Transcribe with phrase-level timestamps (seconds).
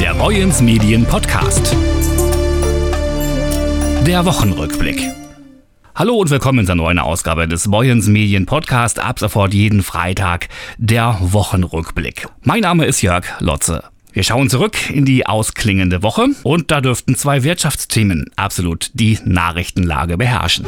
[0.00, 1.74] Der Boyens Medien Podcast.
[4.06, 5.00] Der Wochenrückblick.
[5.94, 9.00] Hallo und willkommen zur neuen Ausgabe des Boyens Medien Podcast.
[9.00, 12.28] Ab sofort jeden Freitag der Wochenrückblick.
[12.42, 13.84] Mein Name ist Jörg Lotze.
[14.12, 20.18] Wir schauen zurück in die ausklingende Woche und da dürften zwei Wirtschaftsthemen absolut die Nachrichtenlage
[20.18, 20.66] beherrschen.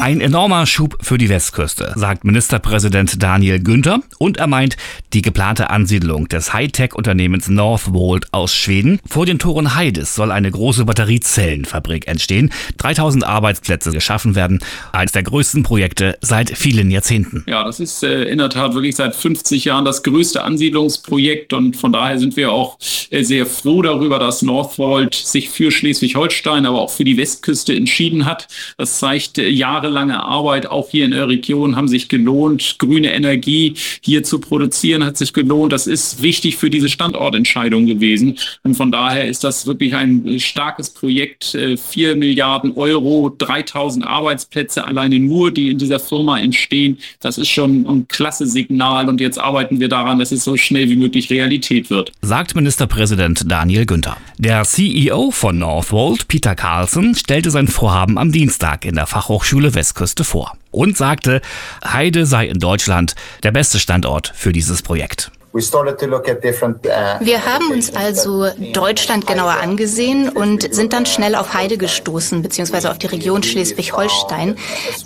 [0.00, 4.00] Ein enormer Schub für die Westküste, sagt Ministerpräsident Daniel Günther.
[4.16, 4.78] Und er meint,
[5.12, 9.00] die geplante Ansiedlung des Hightech-Unternehmens Northvolt aus Schweden.
[9.06, 12.50] Vor den Toren Heides soll eine große Batteriezellenfabrik entstehen.
[12.78, 14.60] 3000 Arbeitsplätze geschaffen werden.
[14.92, 17.44] Eines der größten Projekte seit vielen Jahrzehnten.
[17.46, 21.52] Ja, das ist äh, in der Tat wirklich seit 50 Jahren das größte Ansiedlungsprojekt.
[21.52, 22.78] Und von daher sind wir auch
[23.10, 28.24] äh, sehr froh darüber, dass Northvolt sich für Schleswig-Holstein, aber auch für die Westküste entschieden
[28.24, 28.48] hat.
[28.78, 32.76] Das zeigt äh, Jahre jahrelange Arbeit auch hier in der Region haben sich gelohnt.
[32.78, 35.72] Grüne Energie hier zu produzieren hat sich gelohnt.
[35.72, 38.38] Das ist wichtig für diese Standortentscheidung gewesen.
[38.62, 41.54] Und von daher ist das wirklich ein starkes Projekt.
[41.54, 46.98] Äh, vier Milliarden Euro, 3000 Arbeitsplätze alleine nur, die in dieser Firma entstehen.
[47.20, 49.08] Das ist schon ein klasse Signal.
[49.08, 52.12] Und jetzt arbeiten wir daran, dass es so schnell wie möglich Realität wird.
[52.22, 54.16] Sagt Ministerpräsident Daniel Günther.
[54.38, 60.24] Der CEO von Northvolt, Peter Carlson, stellte sein Vorhaben am Dienstag in der Fachhochschule Westküste
[60.24, 61.40] vor und sagte,
[61.82, 65.32] Heide sei in Deutschland der beste Standort für dieses Projekt.
[65.52, 72.40] Uh, Wir haben uns also Deutschland genauer angesehen und sind dann schnell auf Heide gestoßen,
[72.40, 74.56] beziehungsweise auf die Region Schleswig-Holstein.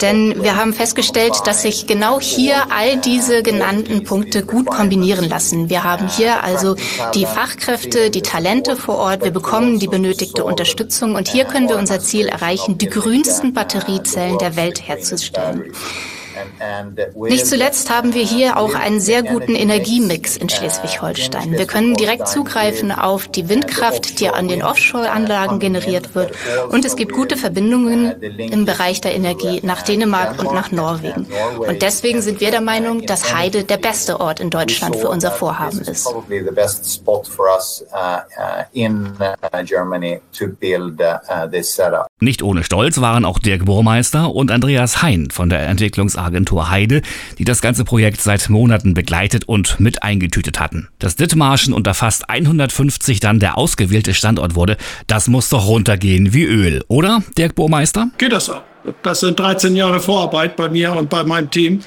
[0.00, 5.70] Denn wir haben festgestellt, dass sich genau hier all diese genannten Punkte gut kombinieren lassen.
[5.70, 6.74] Wir haben hier also
[7.14, 11.14] die Fachkräfte, die Talente vor Ort, wir bekommen die benötigte Unterstützung.
[11.14, 15.72] Und hier können wir unser Ziel erreichen, die grünsten Batteriezellen der Welt herzustellen.
[17.16, 21.52] Nicht zuletzt haben wir hier auch einen sehr guten Energiemix in Schleswig-Holstein.
[21.52, 26.32] Wir können direkt zugreifen auf die Windkraft, die an den Offshore-Anlagen generiert wird.
[26.70, 31.26] Und es gibt gute Verbindungen im Bereich der Energie nach Dänemark und nach Norwegen.
[31.58, 35.30] Und deswegen sind wir der Meinung, dass Heide der beste Ort in Deutschland für unser
[35.30, 36.08] Vorhaben ist.
[42.20, 45.68] Nicht ohne Stolz waren auch Dirk Burmeister und Andreas Hein von der
[46.32, 47.02] Entwicklungsagentur Heide,
[47.38, 50.88] die das ganze Projekt seit Monaten begleitet und mit eingetütet hatten.
[50.98, 54.76] Dass Dithmarschen unter fast 150 dann der ausgewählte Standort wurde,
[55.06, 58.08] das muss doch runtergehen wie Öl, oder, Dirk Burmeister?
[58.18, 58.54] Geht das so?
[59.02, 61.80] Das sind 13 Jahre Vorarbeit bei mir und bei meinem Team.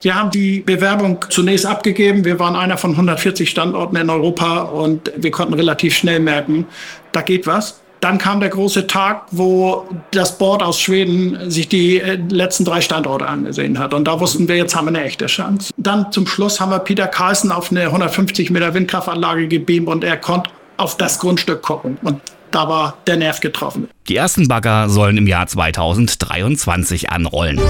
[0.00, 2.24] Wir haben die Bewerbung zunächst abgegeben.
[2.24, 6.66] Wir waren einer von 140 Standorten in Europa und wir konnten relativ schnell merken,
[7.10, 7.80] da geht was.
[8.00, 12.80] Dann kam der große Tag, wo das Board aus Schweden sich die äh, letzten drei
[12.80, 13.94] Standorte angesehen hat.
[13.94, 15.72] Und da wussten wir, jetzt haben wir eine echte Chance.
[15.76, 20.16] Dann zum Schluss haben wir Peter Carlsen auf eine 150 Meter Windkraftanlage gebeamt und er
[20.16, 21.98] konnte auf das Grundstück gucken.
[22.02, 22.20] Und
[22.50, 23.88] da war der Nerv getroffen.
[24.08, 27.60] Die ersten Bagger sollen im Jahr 2023 anrollen.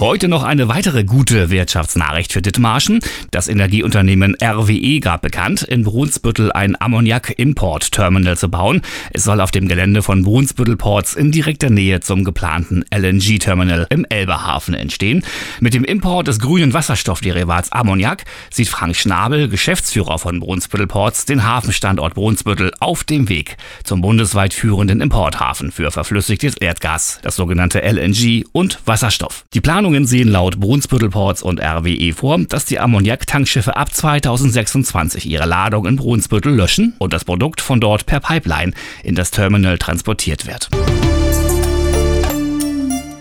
[0.00, 3.00] Heute noch eine weitere gute Wirtschaftsnachricht für Dithmarschen.
[3.32, 8.80] Das Energieunternehmen RWE gab bekannt, in Brunsbüttel ein Ammoniak-Import-Terminal zu bauen.
[9.12, 14.06] Es soll auf dem Gelände von Brunsbüttel Ports in direkter Nähe zum geplanten LNG-Terminal im
[14.08, 15.22] Elbehafen entstehen.
[15.60, 21.44] Mit dem Import des grünen Wasserstoffderivats Ammoniak sieht Frank Schnabel, Geschäftsführer von Brunsbüttel Ports, den
[21.44, 28.46] Hafenstandort Brunsbüttel auf dem Weg zum bundesweit führenden Importhafen für verflüssigtes Erdgas, das sogenannte LNG
[28.52, 29.44] und Wasserstoff.
[29.52, 35.26] Die Planung Planungen sehen laut Brunsbüttel Ports und RWE vor, dass die Ammoniak-Tankschiffe ab 2026
[35.26, 39.78] ihre Ladung in Brunsbüttel löschen und das Produkt von dort per Pipeline in das Terminal
[39.78, 40.70] transportiert wird.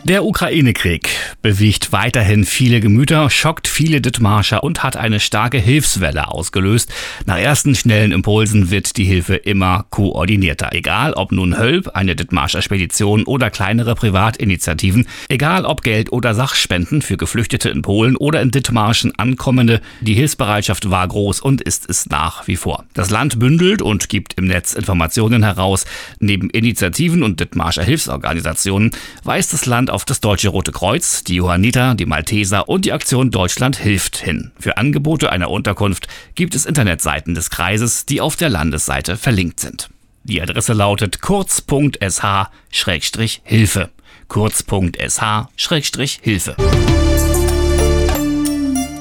[0.09, 1.07] Der Ukraine-Krieg
[1.43, 6.91] bewegt weiterhin viele Gemüter, schockt viele Dithmarscher und hat eine starke Hilfswelle ausgelöst.
[7.27, 10.69] Nach ersten schnellen Impulsen wird die Hilfe immer koordinierter.
[10.71, 17.03] Egal ob nun Hölp, eine Dithmarscher Spedition oder kleinere Privatinitiativen, egal ob Geld oder Sachspenden
[17.03, 22.09] für Geflüchtete in Polen oder in Dithmarschen Ankommende, die Hilfsbereitschaft war groß und ist es
[22.09, 22.83] nach wie vor.
[22.95, 25.85] Das Land bündelt und gibt im Netz Informationen heraus.
[26.19, 28.89] Neben Initiativen und Dithmarscher Hilfsorganisationen
[29.23, 32.93] weist das Land auf auf das Deutsche Rote Kreuz, die Johanniter, die Malteser und die
[32.93, 34.51] Aktion Deutschland hilft hin.
[34.57, 39.89] Für Angebote einer Unterkunft gibt es Internetseiten des Kreises, die auf der Landesseite verlinkt sind.
[40.23, 43.89] Die Adresse lautet kurz.sh-hilfe.
[44.29, 46.55] kurz.sh-hilfe.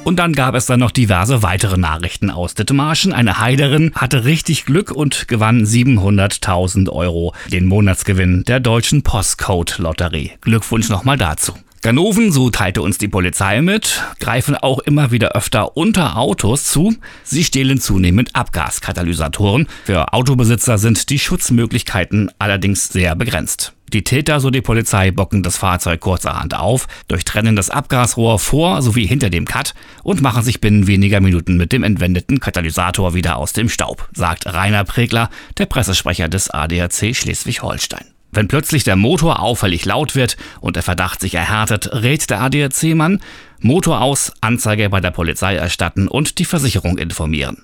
[0.09, 3.13] Und dann gab es dann noch diverse weitere Nachrichten aus Dithmarschen.
[3.13, 10.31] Eine Heiderin hatte richtig Glück und gewann 700.000 Euro, den Monatsgewinn der deutschen Postcode-Lotterie.
[10.41, 11.53] Glückwunsch nochmal dazu.
[11.83, 16.95] Ganoven, so teilte uns die Polizei mit, greifen auch immer wieder öfter unter Autos zu.
[17.23, 19.67] Sie stehlen zunehmend Abgaskatalysatoren.
[19.85, 23.75] Für Autobesitzer sind die Schutzmöglichkeiten allerdings sehr begrenzt.
[23.93, 29.07] Die Täter, so die Polizei, bocken das Fahrzeug kurzerhand auf, durchtrennen das Abgasrohr vor sowie
[29.07, 33.53] hinter dem Cut und machen sich binnen weniger Minuten mit dem entwendeten Katalysator wieder aus
[33.53, 38.05] dem Staub, sagt Rainer Pregler, der Pressesprecher des ADAC Schleswig-Holstein.
[38.31, 43.21] Wenn plötzlich der Motor auffällig laut wird und der Verdacht sich erhärtet, rät der ADAC-Mann,
[43.61, 47.63] Motor aus, Anzeige bei der Polizei erstatten und die Versicherung informieren.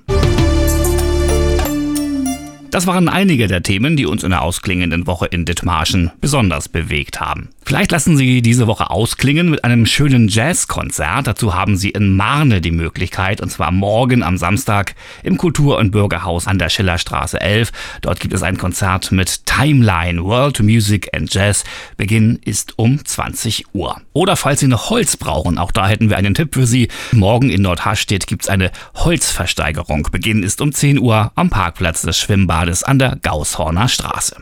[2.74, 7.20] Das waren einige der Themen, die uns in der ausklingenden Woche in Dithmarschen besonders bewegt
[7.20, 7.50] haben.
[7.66, 11.26] Vielleicht lassen Sie diese Woche ausklingen mit einem schönen Jazzkonzert.
[11.26, 15.90] Dazu haben Sie in Marne die Möglichkeit, und zwar morgen am Samstag im Kultur- und
[15.90, 17.72] Bürgerhaus an der Schillerstraße 11.
[18.02, 21.64] Dort gibt es ein Konzert mit Timeline World Music and Jazz.
[21.96, 23.98] Beginn ist um 20 Uhr.
[24.12, 26.88] Oder falls Sie noch Holz brauchen, auch da hätten wir einen Tipp für Sie.
[27.12, 30.08] Morgen in Nordhastedt gibt es eine Holzversteigerung.
[30.12, 34.36] Beginn ist um 10 Uhr am Parkplatz des Schwimmbades an der Gaushorner Straße.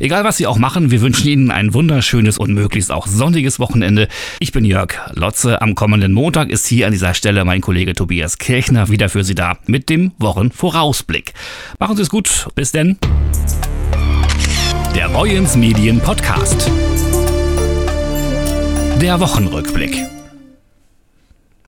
[0.00, 4.08] Egal was Sie auch machen, wir wünschen Ihnen ein wunderschönes und möglichst auch sonniges Wochenende.
[4.40, 5.60] Ich bin Jörg Lotze.
[5.60, 9.34] Am kommenden Montag ist hier an dieser Stelle mein Kollege Tobias Kirchner wieder für Sie
[9.34, 11.34] da mit dem Wochenvorausblick.
[11.78, 12.48] Machen Sie es gut.
[12.54, 12.96] Bis denn.
[14.94, 16.70] Der Boyens Medien Podcast.
[19.00, 19.94] Der Wochenrückblick.